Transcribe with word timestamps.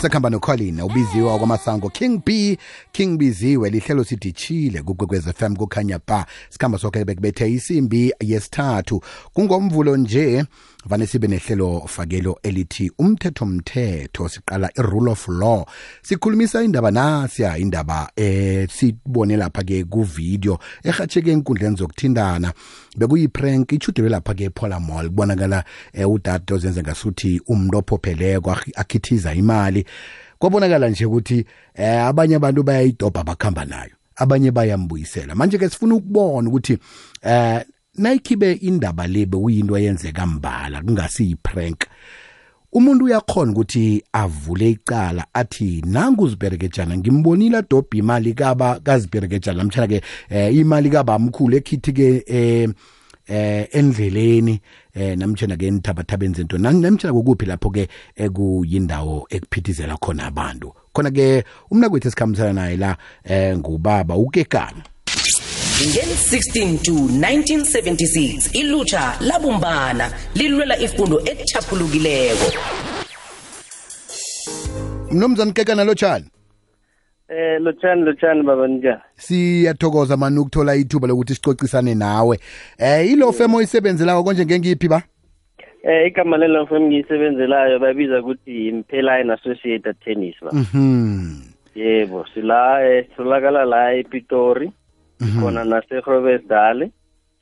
sekhamba 0.00 0.30
nocolin 0.30 0.80
ubiziwa 0.80 1.38
kwamasango 1.38 1.88
king 1.90 2.20
b 2.24 2.58
king 2.92 3.18
biziwe 3.18 3.70
lihlelo 3.70 4.04
sidishile 4.04 4.82
kukwekwez 4.82 5.24
fm 5.36 5.56
kukhanya 5.56 6.00
ba 6.06 6.26
sikhamba 6.50 6.78
sokhe 6.78 7.04
bekubethe 7.04 7.52
isimbi 7.52 8.12
yesithathu. 8.20 9.02
Kungomvulo 9.32 9.96
nje 9.96 10.44
vane 10.86 11.06
sibe 11.06 11.28
nehlelo 11.28 11.82
fakelo 11.86 12.38
elithi 12.42 12.92
umthetho 12.98 13.46
mthetho 13.46 14.28
siqala 14.28 14.70
i-rule 14.78 15.10
of 15.10 15.28
law. 15.28 15.64
Sikhulumisa 16.02 16.62
indaba 16.62 16.90
nasiya 16.90 17.58
indaba 17.58 18.10
eh 18.16 18.68
sibone 18.70 19.36
lapha 19.36 19.62
ke 19.62 19.84
kuvidiyo 19.84 20.58
ehatsheke 20.84 21.32
enkundleni 21.32 21.76
zokuthindana 21.76 22.52
bekuyiprank 22.96 23.72
ichudelwe 23.72 24.10
lapha 24.10 24.34
ke 24.34 24.44
epola 24.44 24.80
mall 24.80 25.08
kubonakala 25.08 25.64
eh, 25.92 26.10
udade 26.10 26.54
ozenze 26.54 26.82
ngasuthi 26.82 27.40
umuntu 27.46 27.78
ophopheleko 27.78 28.56
akhithiza 28.74 29.34
imali 29.34 29.84
kwabonakala 30.38 30.88
nje 30.88 31.04
ukuthi 31.06 31.44
eh 31.74 32.04
abanye 32.04 32.34
abantu 32.36 32.62
bayayidobha 32.62 33.24
bakhamba 33.24 33.64
nayo 33.64 33.94
abanye 34.16 34.50
bayambuyisela. 34.50 35.34
Manje 35.34 35.58
ke 35.58 35.68
sifuna 35.68 35.94
ukubona 35.94 36.48
ukuthi 36.48 36.78
eh 37.22 37.64
nayikhibe 37.94 38.52
indaba 38.52 39.06
le 39.06 39.26
bekuyinto 39.26 39.78
eyenzeka 39.78 40.26
mbala 40.26 40.82
kungasiyi-prank 40.82 41.86
umuntu 42.72 43.04
uyakhona 43.04 43.52
ukuthi 43.52 44.02
avule 44.12 44.70
icala 44.70 45.26
athi 45.34 45.82
nangu 45.86 46.24
uziberekejana 46.24 46.96
ngimbonile 46.96 47.56
adobha 47.56 47.98
imali 47.98 48.34
kaba 48.34 48.80
kaziberekejana. 48.80 49.58
Namtshana 49.58 49.86
ke 49.86 50.02
eh, 50.30 50.56
imali 50.56 50.90
kabamkhulu 50.90 51.56
ekhithike 51.56 52.24
eh, 52.26 52.70
eh 53.28 53.68
endleleni 53.72 54.60
eh 54.94 55.16
namtshana 55.18 55.56
ke 55.56 55.66
enthabathabeni 55.66 56.34
zento 56.34 56.58
namtshana 56.58 57.14
kokuphi 57.14 57.46
lapho 57.46 57.70
ke 57.70 57.88
ekuyindawo 58.16 59.26
ekuphithizela 59.30 59.96
khona 59.96 60.26
abantu? 60.26 60.72
Khona 60.92 61.10
ke 61.10 61.44
umnakwethu 61.70 62.08
esikhambisana 62.08 62.52
naye 62.52 62.76
la 62.76 62.96
eh 63.24 63.56
ngubaba 63.56 64.16
ukekana 64.16 64.82
ngen-16 65.80 66.82
to 66.82 66.92
1976 66.92 68.50
ilutsha 68.52 69.16
labumbana 69.20 70.12
lilwela 70.34 70.78
ifundo 70.78 71.20
ekuchaphulukileko. 71.24 72.52
Mnumzane 75.10 75.52
kekana 75.52 75.84
lotshani 75.84 76.29
Eh 77.30 77.60
lotshani 77.60 78.02
lotshani 78.02 78.42
baba 78.42 78.68
njani? 78.68 79.00
siyathokoza 79.14 80.16
mani 80.16 80.38
ukuthola 80.38 80.74
ithuba 80.74 81.08
lokuthi 81.08 81.34
sicocisane 81.34 81.94
nawe 81.94 82.40
eh 82.78 83.10
ilo 83.12 83.32
femo 83.32 83.58
oyisebenzelayo 83.58 84.24
konje 84.24 84.44
ngengiphi 84.46 84.88
ba 84.88 85.02
Eh 85.82 86.06
igama 86.06 86.36
lelo 86.36 86.66
firm 86.66 86.82
ngiyisebenzelayo 86.82 87.78
babiza 87.78 88.20
ukuthi 88.20 88.68
Impheline 88.68 89.32
Associated 89.32 89.96
Tennis 90.04 90.34
ba. 90.42 90.50
mhm 90.52 91.40
Yebo, 91.74 92.26
sila 92.34 92.84
eh 92.84 93.06
solakala 93.16 93.64
la 93.64 93.92
ePitori. 93.94 94.72
Khona 95.40 95.64
nase 95.64 96.02
Groblersdal. 96.02 96.90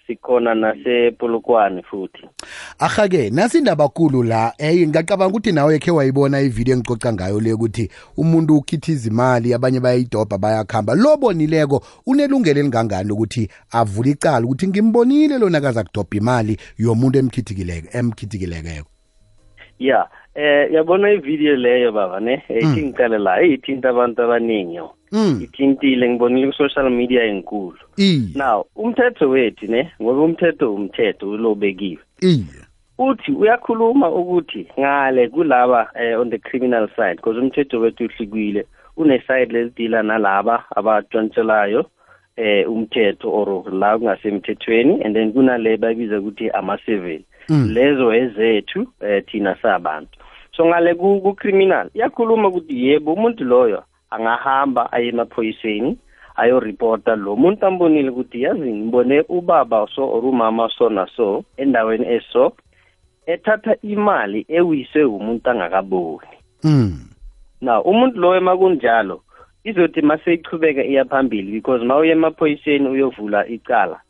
Sikhona 0.06 0.55
nase 0.55 1.11
Polokwane 1.19 1.83
futhi. 1.83 2.28
Ahake 2.78 3.30
nasi 3.30 3.58
indaba 3.58 3.88
kulu 3.88 4.22
la. 4.22 4.54
Eyi 4.58 4.86
ngicabanga 4.86 5.26
ukuthi 5.26 5.52
nawe 5.52 5.74
ekhe 5.74 5.90
wayibona 5.90 6.40
ividiyo 6.40 6.76
engicoca 6.76 7.12
ngayo 7.12 7.40
le 7.40 7.52
ukuthi 7.52 7.90
umuntu 8.16 8.56
ukhithiza 8.56 9.08
imali 9.08 9.54
abanye 9.54 9.80
bayayidobha 9.80 10.38
bayakhamba. 10.38 10.94
Lobonileko 10.94 11.82
unelungelo 12.06 12.60
elingangani 12.60 13.08
lokuthi 13.08 13.48
avule 13.70 14.10
icala 14.10 14.46
ukuthi 14.46 14.68
ngimbonile 14.68 15.38
lona 15.38 15.60
kaza 15.60 15.84
kudobha 15.84 16.16
imali 16.16 16.56
yomuntu 16.78 17.18
emkhithikileko 17.18 17.98
emkhithikilekeko? 17.98 18.88
Ya 19.78 20.08
eh 20.34 20.72
yabona 20.72 21.12
ivideo 21.12 21.56
leyo 21.56 21.92
baba 21.92 22.20
ne? 22.20 22.42
Ethi 22.48 22.82
ngiqale 22.82 23.18
la 23.18 23.42
ithinta 23.42 23.90
abantu 23.90 24.22
abaningi 24.22 24.74
yo. 24.74 24.90
mm. 25.12 25.40
Ithintile 25.42 26.08
ngibonile 26.08 26.46
ku 26.46 26.52
social 26.52 26.90
media 26.90 27.24
enkulu. 27.24 27.78
Now, 28.34 28.66
umthetho 28.76 29.28
wethu 29.28 29.66
ne, 29.66 29.90
ngoba 30.02 30.22
umthetho 30.22 30.74
umthetho 30.74 31.30
ulobekiwe. 31.30 32.03
iye 32.20 32.67
uthi 32.98 33.32
uyakhuluma 33.32 34.10
ukuthi 34.10 34.66
ngale 34.81 35.28
kulaba 35.28 35.91
eh, 35.94 36.20
on 36.20 36.31
the 36.31 36.38
criminal 36.38 36.88
side 36.97 37.16
because 37.16 37.38
umthetho 37.38 37.81
wethu 37.81 38.04
uhlukile 38.04 38.66
une 38.97 39.20
side 39.26 39.53
lelidila 39.53 40.03
nalaba 40.03 40.64
abatshontselayo 40.76 41.86
eh 42.36 42.70
umthetho 42.70 43.31
or 43.31 43.72
la 43.72 43.98
kungasemthethweni 43.98 45.04
and 45.04 45.14
then 45.16 45.32
kunale 45.32 45.76
babiza 45.76 46.19
ukuthi 46.19 46.50
ama 46.50 46.78
civil 46.78 47.22
Mm. 47.48 47.70
lezo 47.72 48.14
ezethu 48.14 48.86
eh 49.00 49.25
thina 49.26 49.56
sabantu. 49.62 50.19
So 50.53 50.66
ngale 50.66 50.94
ku 50.94 51.20
ku 51.20 51.34
criminal 51.34 51.88
iyakhuluma 51.94 52.48
ukuthi 52.48 52.86
yebo 52.86 53.12
umuntu 53.12 53.44
loyo 53.44 53.82
angahamba 54.10 54.92
aye 54.92 55.09
emaphoyiseni 55.09 55.98
ayoreporta 56.36 57.16
lo 57.16 57.36
muntu 57.36 57.66
ambonile 57.66 58.10
ukuthi 58.10 58.42
yazi 58.42 58.72
ngibone 58.72 59.25
ubaba 59.28 59.86
so 59.94 60.04
or 60.04 60.25
umama 60.25 60.69
so 60.78 60.88
na 60.88 61.06
so 61.16 61.44
endaweni 61.56 62.06
eso 62.06 62.53
ethatha 63.28 63.77
imali 63.83 64.47
ewise 64.49 65.05
umuntu 65.05 65.50
angakaboni. 65.50 66.34
Mm. 66.65 66.99
Now 67.61 67.81
umuntu 67.83 68.21
loyo 68.21 68.41
makunjalo 68.41 69.22
izothi 69.65 70.03
maseyichubeka 70.03 70.84
iya 70.84 71.05
phambili 71.05 71.53
because 71.53 71.84
mawuye 71.84 72.12
emaphoyiseni 72.12 72.89
uyovula 72.89 73.49
icala 73.49 74.00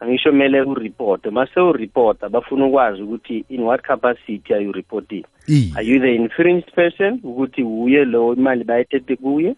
angisho 0.00 0.32
mele 0.32 0.60
uripote 0.60 1.30
mase 1.30 1.60
uriporta 1.60 2.28
bafuna 2.28 2.66
ukwazi 2.66 3.02
ukuthi 3.02 3.44
in 3.48 3.62
what 3.62 3.82
capacity 3.82 4.54
are 4.54 4.64
you 4.64 4.72
reporting? 4.72 5.24
Are 5.76 5.86
you 5.86 6.00
the 6.00 6.14
infringed 6.14 6.72
person? 6.74 7.20
Ukuthi 7.24 7.62
uye 7.62 8.04
lo 8.04 8.34
imali 8.34 8.64
bayithethe 8.64 9.16
kuye 9.16 9.56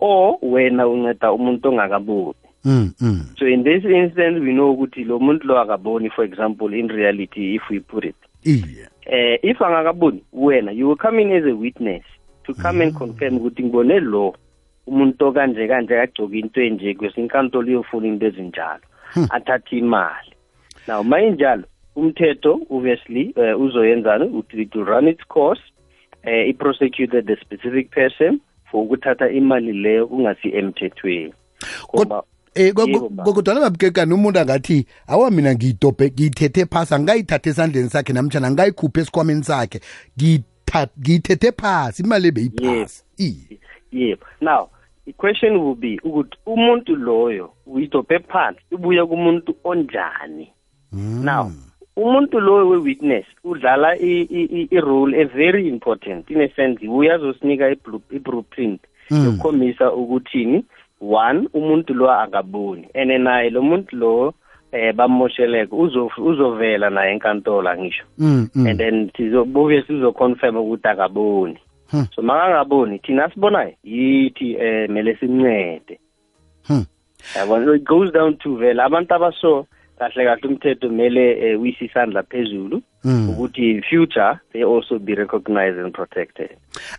or 0.00 0.38
wena 0.42 0.88
unceda 0.88 1.32
umuntu 1.32 1.68
ongakaboni. 1.68 2.34
Mm 2.64 2.92
mm. 3.00 3.24
So 3.38 3.46
in 3.46 3.64
this 3.64 3.84
instance 3.84 4.40
we 4.40 4.52
know 4.52 4.72
ukuthi 4.72 5.04
lo 5.04 5.18
muntu 5.18 5.46
lo 5.46 5.60
akaboni 5.60 6.10
for 6.10 6.24
example 6.24 6.74
in 6.74 6.88
reality 6.88 7.54
if 7.54 7.62
we 7.70 7.80
put 7.80 8.04
it. 8.04 8.16
Iye. 8.44 8.88
Eh 9.06 9.38
if 9.42 9.62
angakaboni 9.62 10.22
wena 10.32 10.72
you 10.72 10.88
will 10.88 10.96
come 10.96 11.22
in 11.22 11.32
as 11.32 11.44
a 11.44 11.56
witness 11.56 12.04
to 12.44 12.54
come 12.54 12.82
and 12.82 12.94
confirm 12.94 13.36
ukuthi 13.38 13.62
ngibone 13.62 14.00
lo 14.00 14.34
umuntu 14.86 15.32
kanje 15.32 15.68
kanje 15.68 16.00
agcoka 16.00 16.36
into 16.36 16.60
enje 16.60 16.94
kwesinkantolo 16.94 17.68
iyofuna 17.68 18.06
into 18.06 18.26
ezinjalo 18.26 18.82
athathe 19.30 19.78
imali. 19.78 20.32
Now 20.88 21.02
mayinjalo 21.02 21.64
umthetho 21.96 22.60
obviously 22.70 23.34
uh, 23.36 23.60
uzoyenzani? 23.60 24.44
It 24.52 24.74
will 24.74 24.84
run 24.84 25.08
its 25.08 25.24
course 25.28 25.60
eh 26.24 26.48
i-prosecute 26.48 27.22
the 27.26 27.36
specific 27.40 27.90
person 27.90 28.40
for 28.70 28.84
ukuthatha 28.84 29.30
imali 29.30 29.72
leyo 29.72 30.06
kungasi 30.06 30.48
emthethweni. 30.48 31.34
Ngoba 31.94 32.22
Eh 32.54 32.66
Yebo, 32.76 33.08
baba. 33.08 33.32
kodwa 33.32 33.54
babukekana 33.60 34.14
umuntu 34.14 34.38
angathi 34.38 34.86
awa 35.06 35.30
mina 35.30 35.54
ngiyidobhe 35.54 36.10
ngiyithethe 36.10 36.66
phasi 36.66 36.94
angayithathe 36.94 37.50
esandleni 37.50 37.90
sakhe 37.90 38.12
namtjana 38.12 38.46
angayikhuphe 38.48 39.00
esikhwameni 39.00 39.44
sakhe. 39.44 39.80
Ngiyitha- 40.18 40.88
ngiyithethe 41.00 41.52
phasi 41.52 42.02
imali 42.02 42.28
ebeyiphasi 42.28 43.04
iye 43.18 43.58
yebo. 43.92 44.26
Now 44.40 44.68
i-question 45.06 45.56
will 45.56 45.74
be 45.74 45.98
ukuthi 46.04 46.36
umuntu 46.46 46.96
loyo 46.96 47.50
uyidobhe 47.66 48.18
phansi 48.18 48.60
ibuya 48.70 49.06
kumuntu 49.06 49.54
onjani? 49.64 50.52
Now 50.92 51.50
umuntu 51.96 52.40
loyo 52.40 52.68
we-witness 52.68 53.24
udlala 53.44 53.96
i- 53.96 54.28
i- 54.30 54.48
i- 54.60 54.68
i-role 54.70 55.14
a 55.22 55.24
very 55.24 55.68
important 55.68 56.30
in 56.30 56.40
a 56.40 56.48
sense 56.56 56.88
uyazosinika 56.88 57.70
i-blueprint 58.10 58.80
Mm. 59.10 59.24
yokukhombisa 59.24 59.92
ukuthini 59.92 60.64
one 61.02 61.48
umuntu 61.54 61.94
lo 61.94 62.10
akaboni 62.10 62.88
and 62.94 63.10
naye 63.10 63.50
lo 63.50 63.62
muntu 63.62 63.96
lo 63.96 64.34
eh 64.72 64.94
bamosheleke 64.94 65.74
uzo 65.74 66.10
uzovela 66.18 66.90
naye 66.90 67.12
enkantolo 67.12 67.70
angisho 67.70 68.04
mm 68.18 68.48
mm. 68.54 68.66
and 68.66 68.78
then 68.78 69.10
sizobuye 69.16 69.82
sizoconfirm 69.82 70.56
ukuthi 70.56 70.88
akaboni 70.88 71.58
Hmm. 71.92 72.06
so 72.14 72.22
makangaboni 72.22 72.98
thina 72.98 73.30
sibonayo 73.30 73.72
yithi 73.84 74.54
eh 74.54 74.90
mele 74.90 75.16
simncede 75.16 75.98
Hmm. 76.66 76.84
yabona 77.36 77.74
it 77.74 77.84
goes 77.84 78.12
down 78.12 78.36
to 78.36 78.56
vele 78.56 78.82
abantu 78.82 79.14
abaso 79.14 79.66
kahle 80.08 80.24
kahle 80.24 80.48
umthetho 80.48 80.88
kumele 80.88 81.24
eh, 81.50 81.60
uyise 81.60 81.84
isandla 81.84 82.22
phezulu 82.22 82.82
Mm. 83.04 83.30
ukuthi 83.30 83.70
in 83.70 83.82
future 83.82 84.38
they 84.52 84.62
also 84.64 84.98
be 84.98 85.14
recognized 85.14 85.78
and 85.78 85.92
protected. 85.94 86.50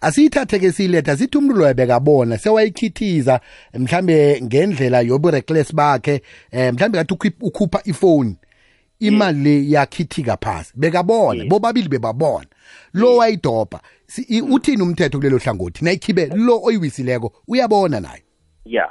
Asiyithathe 0.02 0.60
ke 0.60 0.72
siyiletha 0.72 1.18
sithi 1.18 1.38
umuntu 1.38 1.60
loyo 1.60 1.74
bekabona 1.74 2.38
sewayikhithiza 2.38 3.40
mhlambe 3.80 4.42
ngendlela 4.44 5.02
yobureckless 5.02 5.76
bakhe 5.76 6.22
eh 6.52 6.74
mhlambe 6.74 6.98
kathi 6.98 7.14
ukhip- 7.14 7.42
ukhupha 7.42 7.82
ifoni 7.86 8.36
imali 9.00 9.44
le 9.44 9.70
yakhithika 9.70 10.38
phasi. 10.38 10.74
Bekabona 10.76 11.40
Yes. 11.44 11.50
bobabili 11.50 11.90
bebabona. 11.90 12.46
Lo 12.94 13.16
wayidobha 13.18 13.80
Si- 14.08 14.26
i- 14.30 14.42
uthini 14.42 14.82
umthetho 14.84 15.18
kulelo 15.18 15.38
hlangothi? 15.38 15.86
Nayikhibe 15.86 16.26
lo 16.36 16.60
oyiwisileko 16.64 17.32
uyabona 17.48 18.00
naye. 18.00 18.24
Yeah 18.66 18.90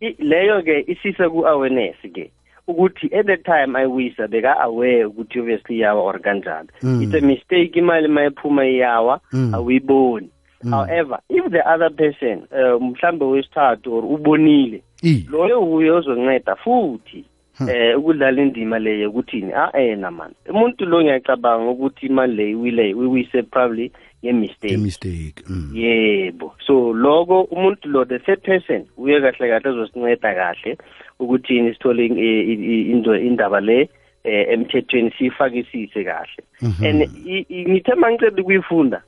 I- 0.00 0.16
leyo 0.18 0.62
ke 0.62 0.84
isisa 0.88 1.30
ku-awareness 1.30 1.96
ke. 2.14 2.30
Ukuthi 2.66 3.06
at 3.14 3.26
the 3.26 3.36
time 3.36 3.76
ayiwisa 3.78 4.28
beka-aware 4.28 5.04
ukuthi 5.04 5.40
obviously 5.40 5.76
iyawa 5.76 6.02
or 6.02 6.18
kanjani. 6.20 6.68
Mm. 6.82 7.02
it's 7.02 7.14
a 7.14 7.20
mistake 7.20 7.78
imali 7.78 8.08
mayiphuma 8.08 8.66
iyawa 8.66 9.20
Mm. 9.32 9.54
awuyiboni. 9.54 10.28
However 10.70 11.18
if 11.28 11.52
the 11.52 11.60
other 11.74 11.90
person 11.90 12.42
uh, 12.50 12.82
mhlambe 12.82 13.24
wesithathu 13.24 13.94
or 13.94 14.04
ubonile 14.04 14.82
i 15.02 15.26
loyo 15.30 15.60
uye 15.72 15.90
ozonceda 15.90 16.56
futhi. 16.56 17.24
Eh 17.68 17.98
ukudlala 17.98 18.42
indima 18.42 18.78
leyo 18.78 19.10
ukuthini 19.10 19.52
ah 19.52 19.70
ena 19.78 20.10
man. 20.10 20.32
Umuntu 20.50 20.84
lo 20.86 21.02
ngiyacabanga 21.02 21.70
ukuthi 21.70 22.06
imali 22.06 22.34
le 22.36 22.50
iwile 22.50 22.94
wiwise 22.94 23.42
probably 23.42 23.92
a 24.22 24.26
ngemistake 24.26 24.76
mistake 24.76 25.42
mm. 25.48 25.70
yebo. 25.74 26.54
So 26.66 26.92
loko 26.94 27.42
umuntu 27.42 27.88
lo 27.88 28.04
the 28.04 28.18
third 28.18 28.42
person 28.42 28.86
uye 28.96 29.20
kahle 29.20 29.48
kahle 29.48 29.70
ezosinceda 29.70 30.34
kahle 30.34 30.78
ukuthini 31.18 31.72
sithole 31.74 32.06
i- 32.06 32.42
i- 32.52 32.90
into 32.90 33.14
indaba 33.16 33.60
le 33.60 33.88
eh, 34.24 34.46
emthethweni 34.50 35.10
siyifakisise 35.18 36.04
kahle. 36.04 36.42
And 36.84 37.02
i- 37.26 37.46
i- 37.48 37.64
ngithe 37.68 37.94
mangicela 37.94 38.42
ukuyifunda 38.42 39.02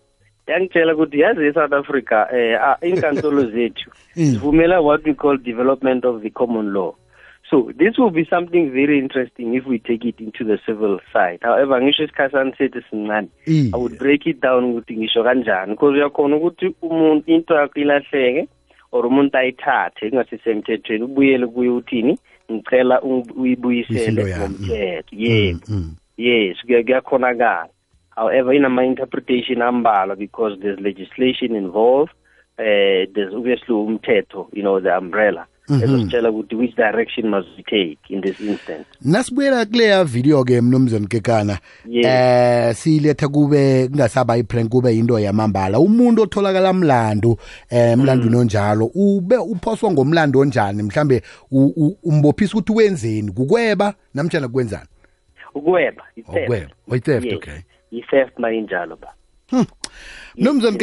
yangitshela 0.47 0.95
ukuthi 0.95 1.21
yazi 1.21 1.47
e-south 1.47 1.73
africa 1.73 2.27
eh 2.33 2.59
ah, 2.63 2.77
inkantolo 2.87 3.43
zethu 3.53 3.91
zivumela 4.15 4.81
what 4.81 5.05
we 5.07 5.15
call 5.15 5.37
development 5.39 6.05
of 6.05 6.23
the 6.23 6.31
common 6.31 6.73
law. 6.73 6.95
So 7.51 7.73
this 7.79 7.99
will 7.99 8.11
be 8.11 8.25
something 8.31 8.71
very 8.71 8.99
interesting 8.99 9.55
if 9.55 9.67
we 9.67 9.79
take 9.79 10.05
it 10.09 10.21
into 10.21 10.45
the 10.45 10.59
civil 10.67 11.01
side 11.13 11.39
however 11.43 11.83
ngisho 11.83 12.05
isikhathani 12.05 12.53
sethu 12.59 12.83
sincane 12.91 13.29
Iye. 13.47 13.71
i 13.75 13.79
would 13.79 13.99
break 13.99 14.27
it 14.27 14.41
down 14.41 14.65
ukuthi 14.65 14.97
ngisho 14.97 15.25
kanjani 15.25 15.71
because 15.73 15.95
uyakhona 15.99 16.37
ukuthi 16.37 16.75
umuntu 16.83 17.31
into 17.33 17.55
yakho 17.55 17.81
ilahleke 17.81 18.49
or 18.93 19.07
umuntu 19.07 19.37
ayithathe 19.39 20.09
ingasisemthethweni 20.09 21.05
ubuyele 21.05 21.47
kuye 21.47 21.71
uthini 21.71 22.19
ngicela 22.53 23.03
u- 23.03 23.19
Isinto 23.21 23.41
uyibuyisele 23.41 24.31
yami. 24.31 24.45
ngomthetho 24.45 25.17
yebo 25.17 25.61
Mm. 25.69 25.95
yes 26.17 26.57
kuya- 26.67 26.83
kuyakhonakala 26.85 27.69
however 28.17 28.55
inama-interpretation 28.55 29.63
ambalwa 29.63 30.17
because 30.17 30.61
there's 30.61 30.81
legislation 30.81 31.57
involved 31.57 32.13
uh, 32.59 33.05
there's 33.15 33.35
obviously 33.35 33.75
umthetho 33.75 34.49
you 34.53 34.63
know 34.63 34.81
the 34.81 34.97
umbrella 34.99 35.47
ezositshela 35.83 36.31
ukuthi 36.31 36.55
which 36.55 36.77
direction 36.77 37.29
must 37.29 37.49
we 37.57 37.63
take 37.63 37.99
in 38.09 38.21
this 38.23 38.41
instance 38.41 38.85
nasibuyela 39.05 39.67
kuleya 39.67 40.05
video 40.05 40.45
ke 40.45 40.61
mnumzane 40.61 41.07
kekana 41.07 41.59
Yes. 41.89 42.07
eh 42.07 42.75
siletha 42.75 43.29
kube 43.29 43.89
kungasaba 43.89 44.37
iprank 44.37 44.69
kube 44.71 44.97
into 44.99 45.19
yamambala 45.19 45.81
umuntu 45.81 46.23
otholakala 46.23 46.73
mlando 46.73 47.37
eh 47.71 47.99
mlando 47.99 48.31
nonjalo 48.31 48.91
ube 48.95 49.37
uphoswa 49.37 49.91
ngomlando 49.93 50.39
onjani 50.41 50.83
mhlambe 50.83 51.23
u- 51.51 51.73
u- 51.77 51.97
umbophisa 52.03 52.53
ukuthi 52.59 52.73
wenzeni 52.73 53.33
kukweba 53.33 53.95
namtjana 54.15 54.49
kwenzani 54.49 54.87
ukweba 55.55 56.03
i-theft. 56.17 56.45
Ukweba. 56.47 56.71
Oh, 56.91 56.97
i-theft, 56.97 57.25
Yes. 57.27 57.35
okay. 57.35 57.59
i-theft 57.91 58.39
mayinjalo 58.39 58.97
ba 58.97 59.09
mnumzane 60.37 60.77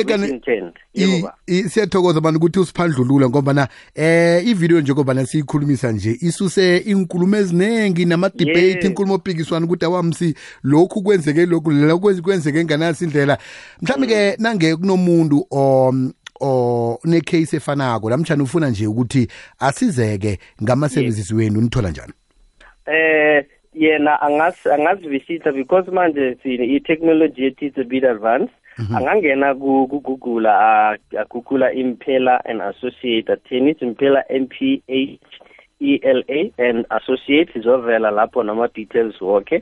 i- 1.47 1.69
siyathokoza 1.69 2.21
bani 2.21 2.37
ukuthi 2.37 2.59
usiphandlulula 2.59 3.29
ngobana 3.29 3.67
eh 3.95 4.47
ivideo 4.47 4.81
njengobana 4.81 5.25
siyikhulumisa 5.25 5.91
nje 5.91 6.17
isuse 6.21 6.77
inkulumo 6.77 7.35
eziningi 7.37 8.05
nama-debate 8.05 8.67
Yes. 8.75 8.85
inkulumo 8.85 9.13
opikiswana 9.13 9.65
ukuthi 9.65 9.85
awamsi 9.85 10.35
lokhu 10.63 11.01
kwenzeke 11.03 11.45
lokhu 11.45 11.71
lokhu 11.71 12.21
kwenzeke 12.21 12.63
nganasi 12.65 13.03
indlela. 13.05 13.37
Mhlawumbe-ke 13.81 14.35
nange 14.39 14.75
kunomuntu 14.75 15.47
o- 15.51 15.93
o 16.41 16.99
necase 17.03 17.57
efanako 17.57 18.09
namtshana 18.09 18.43
ufuna 18.43 18.69
nje 18.69 18.87
ukuthi 18.87 19.27
asizeke 19.59 20.39
ngama-services 20.63 21.31
wenu 21.31 21.61
nithola 21.61 21.89
njani? 21.89 22.13
Eh 22.85 23.45
yena 23.75 24.21
angas 24.21 24.65
angazivisita 24.65 25.51
because 25.53 25.87
manje 25.91 26.35
sini 26.43 26.75
i-technology 26.75 27.41
yethu 27.43 27.67
is 27.67 27.77
a 27.77 27.83
bit 27.83 28.03
advanced. 28.03 28.53
Angangena 28.91 29.55
ku 29.55 29.87
ku- 29.87 29.99
Google 30.03 30.47
a 30.47 30.97
agugula 31.23 31.71
impela 31.71 32.39
and 32.45 32.61
associate 32.61 33.29
attorneys 33.29 33.77
impela 33.81 34.23
M 34.29 34.47
P 34.47 34.83
H 34.87 35.19
E 35.79 35.99
L 36.03 36.21
A 36.29 36.51
and 36.57 36.85
associate 36.91 37.49
izovela 37.55 38.11
lapho 38.11 38.43
nama 38.45 38.67
details 38.67 39.15
wonke 39.21 39.61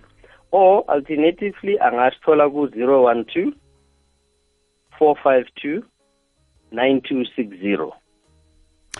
or 0.51 0.83
alternatively 0.89 1.77
angasithola 1.81 2.49
ku 2.51 2.67
012 2.69 3.53
452 4.99 5.83
9260 6.71 7.91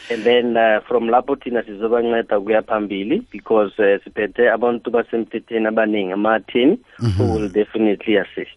and 0.10 0.24
then 0.24 0.58
uh, 0.58 0.82
from 0.88 1.10
lapho 1.10 1.36
thina 1.36 1.64
sizobanceda 1.64 2.40
kuya 2.40 2.62
phambili 2.62 3.24
because 3.32 3.74
uh, 3.80 4.04
siphethe 4.04 4.52
abantu 4.52 4.92
basemthethweni 4.92 5.68
abaningi 5.68 6.12
ama-10 6.12 6.78
who 7.18 7.34
will 7.34 7.50
definitely 7.50 8.18
assist. 8.18 8.52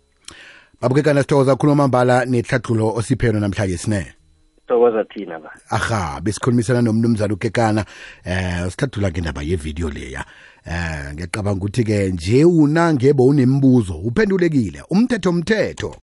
Babukekana 0.80 1.22
sithokoza 1.22 1.50
kakhulu 1.50 1.72
amambala 1.72 2.24
nehlathululo 2.24 2.94
osipheno 2.94 3.40
namhlanje 3.40 3.76
sine. 3.76 4.06
Thokoza 4.68 5.04
thina 5.04 5.38
ba. 5.38 5.50
Aha 5.70 6.20
besikhulumisana 6.20 6.82
nomnumzana 6.82 7.34
ukekana. 7.34 7.84
Eh 8.24 8.70
sihlathula 8.70 9.10
ngendaba 9.10 9.42
yevideo 9.42 9.90
leya. 9.90 10.24
Eh 10.66 11.14
ngiyacabanga 11.14 11.58
ukuthi 11.58 11.84
ke 11.84 12.08
nje 12.08 12.44
una 12.44 12.94
ngebo 12.94 13.26
unembuzo 13.26 13.94
uphendulekile. 13.94 14.82
Umthetho 14.90 15.30
umthetho 15.30 15.94